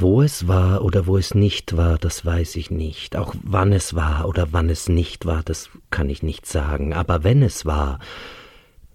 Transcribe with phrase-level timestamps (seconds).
[0.00, 3.16] Wo es war oder wo es nicht war, das weiß ich nicht.
[3.16, 6.94] Auch wann es war oder wann es nicht war, das kann ich nicht sagen.
[6.94, 7.98] Aber wenn es war,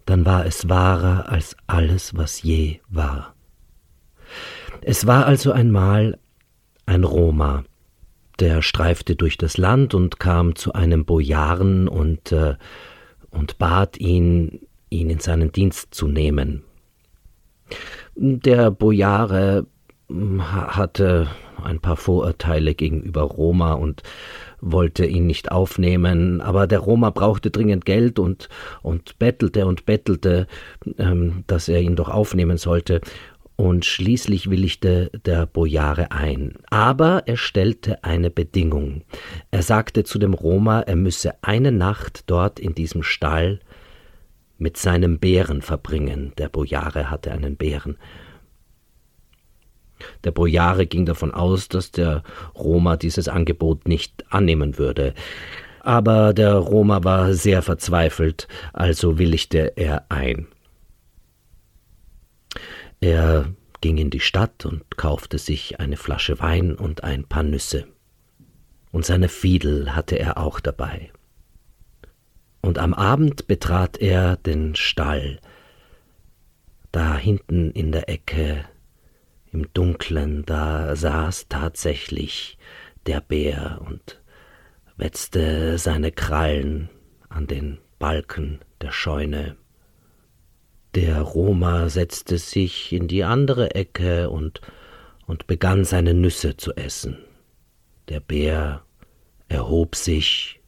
[0.08, 3.36] dann war es wahrer als alles, was je war.
[4.82, 6.18] Es war also einmal
[6.88, 7.64] ein Roma,
[8.40, 12.56] der streifte durch das Land und kam zu einem Bojaren und, äh,
[13.30, 16.64] und bat ihn, ihn in seinen Dienst zu nehmen.
[18.16, 19.68] Der Bojare
[20.10, 21.28] hatte
[21.64, 24.04] ein paar Vorurteile gegenüber Roma und
[24.62, 28.50] wollte ihn nicht aufnehmen, aber der Roma brauchte dringend Geld und,
[28.82, 30.48] und bettelte und bettelte,
[30.98, 33.02] ähm, dass er ihn doch aufnehmen sollte,
[33.58, 36.56] und schließlich willigte der Bojare ein.
[36.70, 39.04] Aber er stellte eine Bedingung.
[39.50, 43.62] Er sagte zu dem Roma, er müsse eine Nacht dort in diesem Stall
[44.58, 46.34] mit seinem Bären verbringen.
[46.38, 47.98] Der Bojare hatte einen Bären.
[50.24, 52.24] Der Bojare ging davon aus, dass der
[52.56, 55.14] Roma dieses Angebot nicht annehmen würde.
[55.82, 60.48] Aber der Roma war sehr verzweifelt, also willigte er ein.
[63.02, 67.86] Er ging in die Stadt und kaufte sich eine Flasche Wein und ein paar Nüsse.
[68.92, 71.12] Und seine Fiedel hatte er auch dabei.
[72.62, 75.40] Und am Abend betrat er den Stall.
[76.92, 78.66] Da hinten in der Ecke
[79.56, 82.58] im Dunklen, da saß tatsächlich
[83.06, 84.22] der Bär und
[84.98, 86.90] wetzte seine Krallen
[87.30, 89.56] an den Balken der Scheune.
[90.94, 94.60] Der Roma setzte sich in die andere Ecke und,
[95.26, 97.18] und begann seine Nüsse zu essen.
[98.10, 98.84] Der Bär
[99.48, 100.60] erhob sich,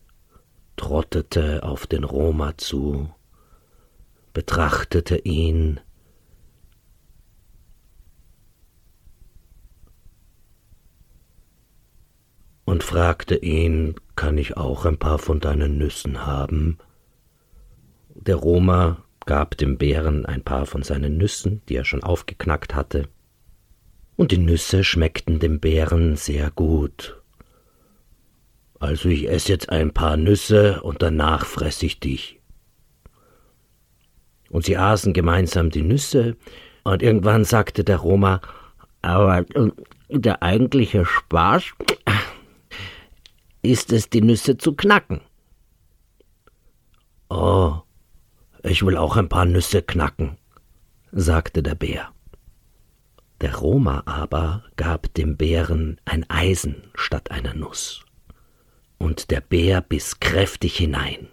[0.77, 3.13] trottete auf den Roma zu,
[4.33, 5.81] betrachtete ihn,
[12.67, 16.77] und fragte ihn, kann ich auch ein paar von deinen Nüssen haben?
[18.13, 23.07] Der Roma gab dem Bären ein paar von seinen Nüssen, die er schon aufgeknackt hatte,
[24.17, 27.21] und die Nüsse schmeckten dem Bären sehr gut.
[28.79, 32.41] Also ich ess jetzt ein paar Nüsse und danach fress ich dich.
[34.49, 36.35] Und sie aßen gemeinsam die Nüsse,
[36.83, 38.41] und irgendwann sagte der Roma,
[39.01, 39.71] aber äh,
[40.09, 41.63] der eigentliche Spaß
[43.71, 45.21] ist es, die Nüsse zu knacken.
[47.29, 47.75] Oh,
[48.63, 50.37] ich will auch ein paar Nüsse knacken,
[51.11, 52.09] sagte der Bär.
[53.41, 58.03] Der Roma aber gab dem Bären ein Eisen statt einer Nuss,
[58.97, 61.27] und der Bär biss kräftig hinein,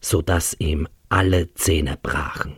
[0.00, 2.56] so dass ihm alle Zähne brachen.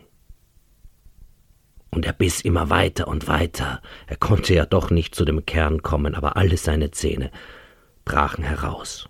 [1.89, 5.81] Und er biss immer weiter und weiter, er konnte ja doch nicht zu dem Kern
[5.81, 7.31] kommen, aber alle seine Zähne
[8.05, 9.09] brachen heraus.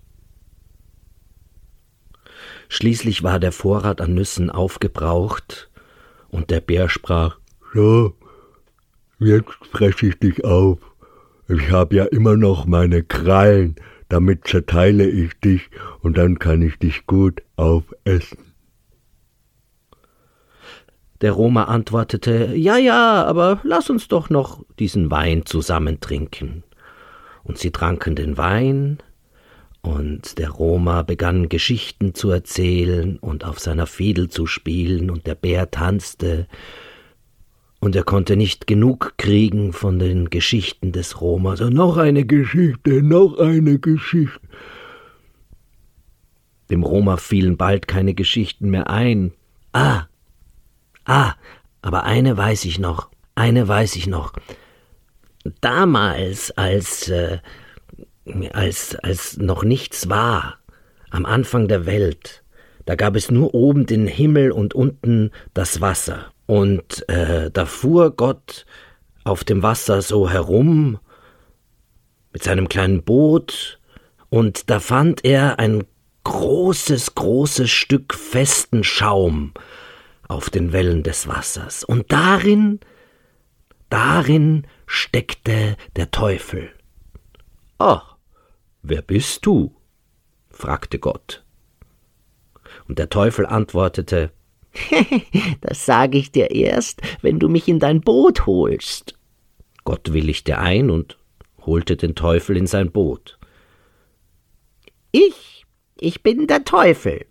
[2.70, 5.70] Schließlich war der Vorrat an Nüssen aufgebraucht,
[6.30, 7.38] und der Bär sprach
[7.74, 8.16] So,
[9.20, 10.80] jetzt fress ich dich auf.
[11.48, 13.76] Ich hab ja immer noch meine Krallen,
[14.09, 15.70] damit zerteile ich dich,
[16.02, 18.40] und dann kann ich dich gut aufessen.
[21.22, 26.64] Der Roma antwortete Ja, ja, aber lass uns doch noch diesen Wein zusammen trinken
[27.44, 29.00] und sie tranken den Wein,
[29.81, 35.36] und der Roma begann Geschichten zu erzählen und auf seiner Fiedel zu spielen, und der
[35.36, 36.48] Bär tanzte,
[37.82, 41.58] und er konnte nicht genug kriegen von den Geschichten des Roma.
[41.58, 44.40] So noch eine Geschichte, noch eine Geschichte.
[46.70, 49.34] Dem Roma fielen bald keine Geschichten mehr ein.
[49.74, 50.03] Ah,
[51.03, 51.34] ah,
[51.82, 54.32] aber eine weiß ich noch, eine weiß ich noch
[55.62, 57.40] damals, als, äh,
[58.52, 60.59] als, als noch nichts war,
[61.09, 62.44] am Anfang der Welt,
[62.86, 66.32] da gab es nur oben den Himmel und unten das Wasser.
[66.46, 68.66] Und äh, da fuhr Gott
[69.23, 71.00] auf dem Wasser so herum
[72.34, 73.79] mit seinem kleinen Boot,
[74.29, 75.84] und da fand er ein
[76.23, 79.53] großes, großes Stück festen Schaum
[80.28, 82.79] auf den Wellen des Wassers, und darin,
[83.90, 86.69] darin steckte der Teufel.
[87.79, 88.16] Ach,
[88.84, 89.75] wer bist du?
[90.51, 91.43] fragte Gott.
[92.87, 94.31] Und der Teufel antwortete
[95.61, 99.17] Das sage ich dir erst, wenn du mich in dein Boot holst.
[99.84, 101.17] Gott willigte ein und
[101.66, 103.40] holte den Teufel in sein Boot.
[105.11, 105.66] Ich,
[105.99, 107.25] ich bin der Teufel,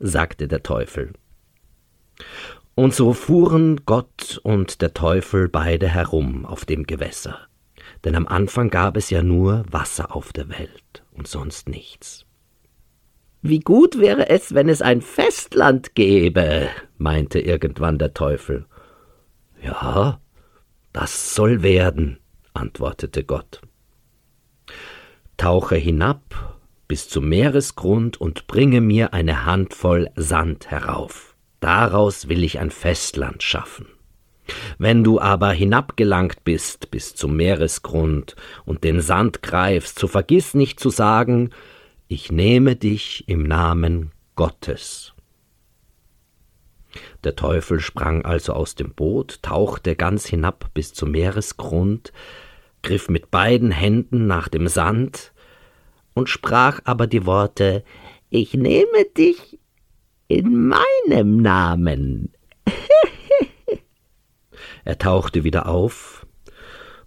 [0.00, 1.12] sagte der Teufel.
[2.76, 7.48] Und so fuhren Gott und der Teufel beide herum auf dem Gewässer.
[8.04, 12.24] denn am Anfang gab es ja nur Wasser auf der Welt und sonst nichts.
[13.42, 16.68] Wie gut wäre es, wenn es ein Festland gäbe,
[16.98, 18.66] meinte irgendwann der Teufel.
[19.62, 20.20] Ja,
[20.92, 22.18] das soll werden,
[22.54, 23.60] antwortete Gott.
[25.36, 26.58] Tauche hinab
[26.88, 31.35] bis zum Meeresgrund und bringe mir eine Handvoll Sand herauf.
[31.66, 33.88] Daraus will ich ein Festland schaffen.
[34.78, 40.78] Wenn du aber hinabgelangt bist bis zum Meeresgrund und den Sand greifst, so vergiss nicht
[40.78, 41.50] zu sagen,
[42.06, 45.12] ich nehme dich im Namen Gottes.
[47.24, 52.12] Der Teufel sprang also aus dem Boot, tauchte ganz hinab bis zum Meeresgrund,
[52.84, 55.32] griff mit beiden Händen nach dem Sand
[56.14, 57.82] und sprach aber die Worte
[58.30, 59.58] Ich nehme dich
[60.28, 62.32] in meinem Namen.
[64.84, 66.26] er tauchte wieder auf,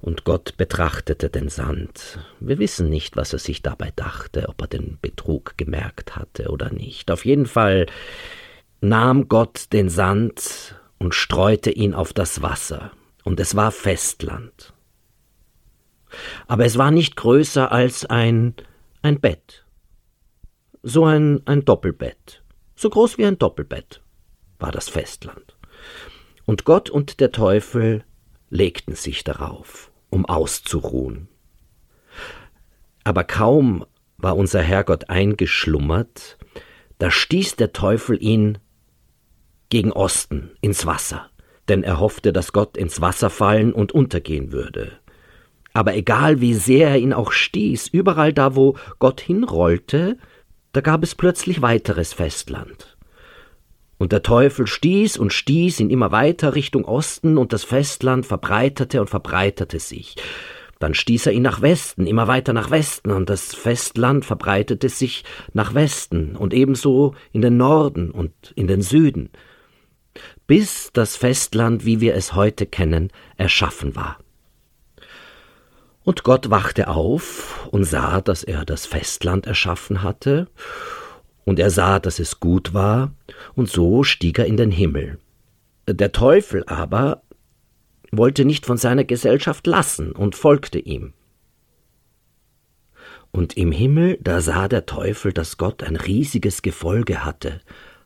[0.02, 2.20] und Gott betrachtete den Sand.
[2.40, 6.72] Wir wissen nicht, was er sich dabei dachte, ob er den Betrug gemerkt hatte oder
[6.72, 7.12] nicht.
[7.12, 7.86] Auf jeden Fall
[8.80, 12.92] nahm Gott den Sand und streute ihn auf das Wasser,
[13.24, 14.74] und es war Festland.
[16.48, 18.56] Aber es war nicht größer als ein,
[19.02, 19.66] ein Bett.
[20.82, 22.39] So ein, ein Doppelbett.
[22.82, 24.02] So groß wie ein Doppelbett
[24.58, 25.58] war das Festland.
[26.46, 28.06] Und Gott und der Teufel
[28.50, 31.28] legten sich darauf, um auszuruhen.
[33.04, 33.86] Aber kaum
[34.18, 36.38] war unser Herrgott eingeschlummert,
[37.00, 38.60] da stieß der Teufel ihn
[39.68, 41.30] gegen Osten ins Wasser,
[41.68, 44.94] denn er hoffte, dass Gott ins Wasser fallen und untergehen würde.
[45.74, 50.18] Aber egal wie sehr er ihn auch stieß, überall da, wo Gott hinrollte,
[50.72, 52.98] da gab es plötzlich weiteres Festland.
[53.98, 59.02] Und der Teufel stieß und stieß ihn immer weiter Richtung Osten, und das Festland verbreiterte
[59.02, 60.16] und verbreitete sich.
[60.80, 65.26] Dann stieß er ihn nach Westen, immer weiter nach Westen, und das Festland verbreitete sich
[65.54, 69.30] nach Westen und ebenso in den Norden und in den Süden
[70.48, 74.18] bis das Festland, wie wir es heute kennen, erschaffen war.
[76.04, 80.48] Und Gott wachte auf und sah, dass er das Festland erschaffen hatte,
[81.46, 83.14] und er sah, dass es gut war,
[83.56, 85.20] und so stieg er in den Himmel.
[85.88, 87.24] Der Teufel aber
[88.12, 91.14] wollte nicht von seiner Gesellschaft lassen und folgte ihm.
[93.32, 97.62] Und im Himmel, da sah der Teufel, dass Gott ein riesiges Gefolge hatte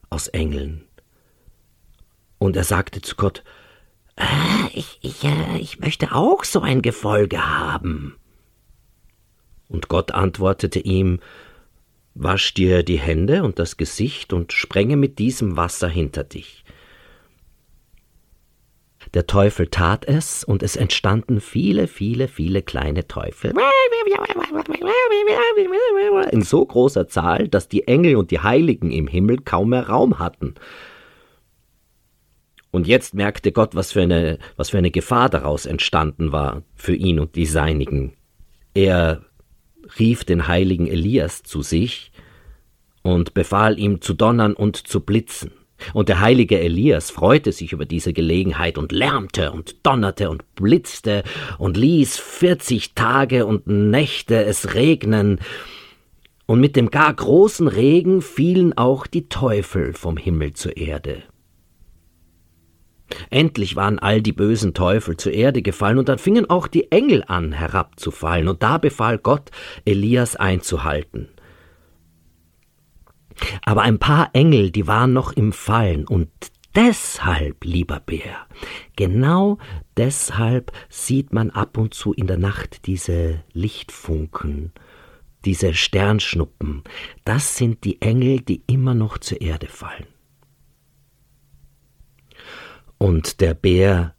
[0.10, 0.86] aus Engeln
[2.44, 3.44] und er sagte zu Gott,
[4.74, 8.18] ich, ich, äh, ich möchte auch so ein Gefolge haben.
[9.68, 11.20] Und Gott antwortete ihm,
[12.16, 16.64] Wasch dir die Hände und das Gesicht und sprenge mit diesem Wasser hinter dich.
[19.16, 23.54] Der Teufel tat es, und es entstanden viele, viele, viele kleine Teufel.
[26.32, 30.20] In so großer Zahl, dass die Engel und die Heiligen im Himmel kaum mehr Raum
[30.20, 30.56] hatten.
[32.74, 36.96] Und jetzt merkte Gott, was für eine, was für eine Gefahr daraus entstanden war für
[36.96, 38.14] ihn und die Seinigen.
[38.74, 39.22] Er
[40.00, 42.12] rief den heiligen Elias zu sich
[43.04, 45.52] und befahl ihm zu donnern und zu blitzen.
[45.94, 51.24] Und der heilige Elias freute sich über diese Gelegenheit und lärmte und donnerte und blitzte
[51.60, 55.40] und ließ vierzig Tage und Nächte es regnen,
[56.46, 61.24] und mit dem gar großen Regen fielen auch die Teufel vom Himmel zur Erde.
[63.30, 67.24] Endlich waren all die bösen Teufel zur Erde gefallen, und dann fingen auch die Engel
[67.28, 69.52] an herabzufallen, und da befahl Gott,
[69.86, 71.30] Elias einzuhalten.
[73.66, 76.30] Aber ein paar Engel, die waren noch im Fallen, und
[76.76, 78.48] deshalb, lieber Bär,
[78.96, 79.58] genau
[79.98, 84.72] deshalb sieht man ab und zu in der Nacht diese Lichtfunken,
[85.46, 86.84] diese Sternschnuppen,
[87.26, 90.13] das sind die Engel, die immer noch zur Erde fallen.
[93.04, 94.16] Und der Bär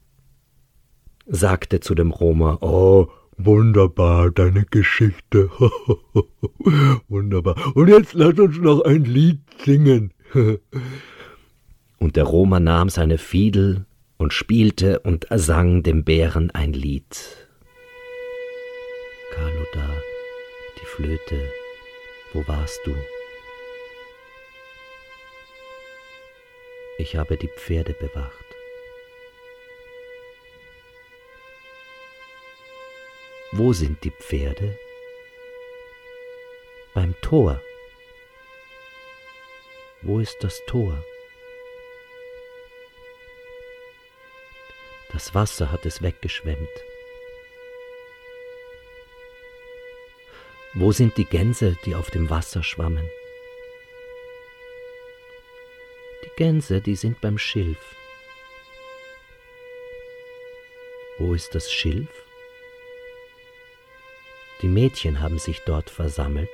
[1.25, 5.49] sagte zu dem Roma, Oh, wunderbar, deine Geschichte.
[7.09, 7.57] wunderbar.
[7.75, 10.13] Und jetzt lass uns noch ein Lied singen.
[11.99, 13.87] und der Roma nahm seine Fiedel
[14.19, 17.49] und spielte und sang dem Bären ein Lied.
[19.33, 19.89] Carlo da,
[20.79, 21.41] die Flöte,
[22.35, 22.95] wo warst du?
[26.99, 28.44] Ich habe die Pferde bewacht.
[33.57, 34.77] Wo sind die Pferde?
[36.93, 37.63] Beim Tor.
[40.03, 41.05] Wo ist das Tor?
[45.13, 46.69] Das Wasser hat es weggeschwemmt.
[50.75, 53.09] Wo sind die Gänse, die auf dem Wasser schwammen?
[56.25, 57.79] Die Gänse, die sind beim Schilf.
[61.19, 62.24] Wo ist das Schilf?
[64.63, 66.51] Die Mädchen haben sich dort versammelt.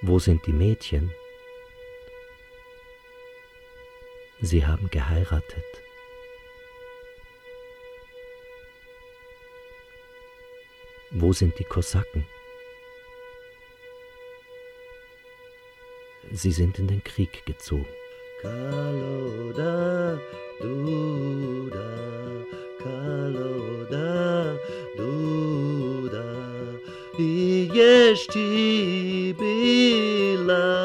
[0.00, 1.14] Wo sind die Mädchen?
[4.40, 5.64] Sie haben geheiratet.
[11.10, 12.26] Wo sind die Kosaken?
[16.32, 17.86] Sie sind in den Krieg gezogen.
[18.42, 20.18] Kaloda,
[20.60, 22.43] Duda,
[22.84, 24.58] Kaloda,
[24.96, 26.26] Duda,
[27.16, 30.83] Yeshti Bila, Konye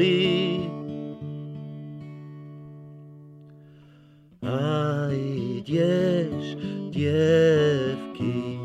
[0.00, 0.64] zlý.
[4.40, 6.56] A ideš,
[6.88, 8.56] dievky,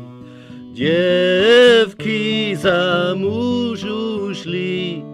[0.72, 5.04] dievky za mužu šli.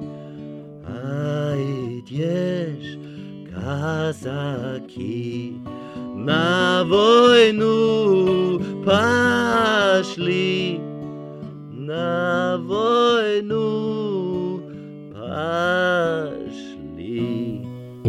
[0.87, 3.03] A ideš,
[3.51, 5.59] kazaky,
[6.15, 7.75] na vojnu
[8.87, 10.82] pašli.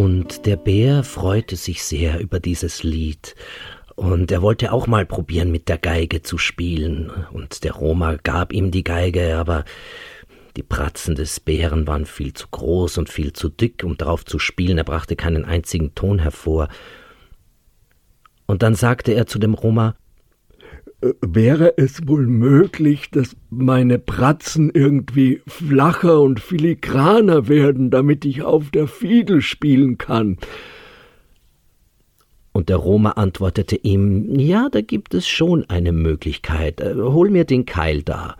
[0.04, 3.36] Und der Bär freute sich sehr über dieses Lied.
[3.96, 7.10] Und er wollte auch mal probieren, mit der Geige zu spielen.
[7.32, 9.64] Und der Roma gab ihm die Geige, aber
[10.58, 14.40] die Pratzen des Bären waren viel zu groß und viel zu dick, um darauf zu
[14.40, 14.78] spielen.
[14.78, 16.68] Er brachte keinen einzigen Ton hervor.
[18.46, 19.96] Und dann sagte er zu dem Roma,
[21.22, 28.70] Wäre es wohl möglich, dass meine Pratzen irgendwie flacher und filigraner werden, damit ich auf
[28.72, 30.38] der Fiedel spielen kann?
[32.54, 37.44] Und der Roma antwortete ihm, ja, da gibt es schon eine Möglichkeit, Äh, hol mir
[37.44, 38.38] den Keil da.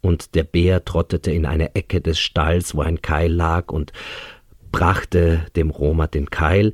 [0.00, 3.92] Und der Bär trottete in eine Ecke des Stalls, wo ein Keil lag, und
[4.72, 6.72] brachte dem Roma den Keil,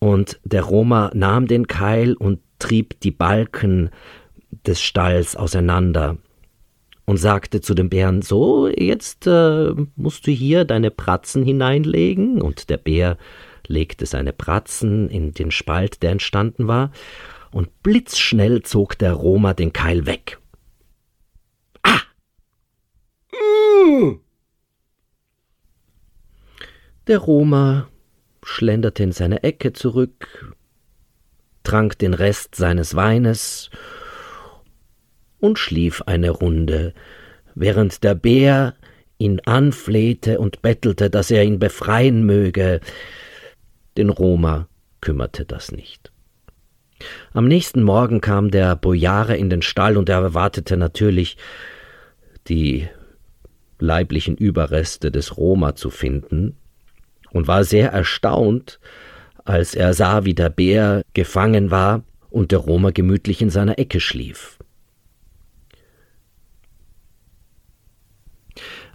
[0.00, 3.90] und der Roma nahm den Keil und trieb die Balken
[4.66, 6.18] des Stalls auseinander
[7.10, 12.70] und sagte zu dem Bären, so, jetzt äh, musst du hier deine Pratzen hineinlegen, und
[12.70, 13.18] der Bär
[13.66, 16.92] legte seine Pratzen in den Spalt, der entstanden war,
[17.50, 20.38] und blitzschnell zog der Roma den Keil weg.
[21.82, 22.02] Ah!
[27.08, 27.88] Der Roma
[28.44, 30.54] schlenderte in seine Ecke zurück,
[31.62, 33.70] trank den Rest seines Weines
[35.38, 36.94] und schlief eine Runde,
[37.54, 38.74] während der Bär
[39.18, 42.80] ihn anflehte und bettelte, dass er ihn befreien möge.
[43.96, 44.68] Den Roma
[45.00, 46.10] kümmerte das nicht.
[47.32, 51.36] Am nächsten Morgen kam der Bojare in den Stall und er erwartete natürlich,
[52.48, 52.88] die
[53.78, 56.56] leiblichen Überreste des Roma zu finden,
[57.32, 58.80] und war sehr erstaunt,
[59.44, 64.00] als er sah, wie der Bär gefangen war und der Roma gemütlich in seiner Ecke
[64.00, 64.58] schlief.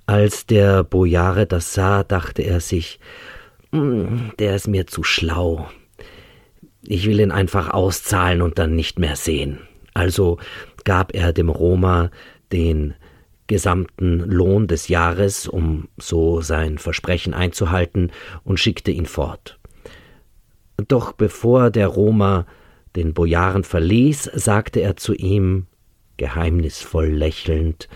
[0.05, 2.99] Als der Bojare das sah, dachte er sich,
[3.71, 5.67] "Hm, der ist mir zu schlau.
[6.83, 9.59] Ich will ihn einfach auszahlen und dann nicht mehr sehen.
[9.95, 10.37] Also
[10.83, 12.11] gab er dem Roma
[12.51, 12.93] den
[13.47, 18.11] gesamten Lohn des Jahres, um so sein Versprechen einzuhalten,
[18.43, 19.59] und schickte ihn fort.
[20.77, 22.45] Doch bevor der Roma
[22.95, 25.67] den Bojaren verließ, sagte er zu ihm,
[26.17, 27.89] geheimnisvoll lächelnd,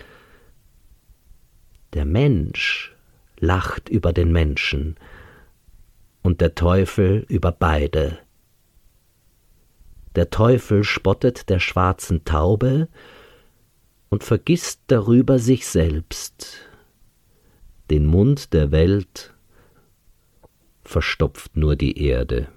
[1.93, 2.95] Der Mensch
[3.39, 4.95] lacht über den Menschen
[6.21, 8.19] und der Teufel über beide.
[10.15, 12.89] Der Teufel spottet der schwarzen Taube,
[14.09, 16.57] und vergisst darüber sich selbst.
[17.89, 19.33] Den Mund der Welt
[20.83, 22.47] verstopft nur die Erde.